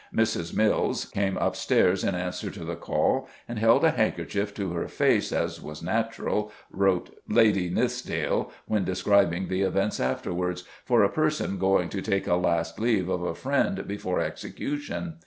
[0.11, 0.51] Mrs.
[0.55, 5.31] Mills came upstairs in answer to the call, and held a handkerchief to her face
[5.31, 11.87] "as was natural," wrote Lady Nithsdale when describing the events afterwards, "for a person going
[11.89, 15.19] to take a last leave of a friend before execution.